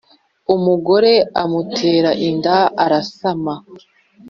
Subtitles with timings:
[0.55, 3.53] umugore amutera inda arasama.